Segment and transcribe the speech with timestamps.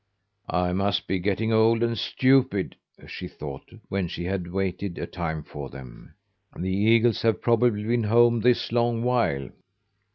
[0.49, 5.43] "I must be getting old and stupid," she thought, when she had waited a time
[5.43, 6.15] for them.
[6.57, 9.49] "The eagles have probably been home this long while."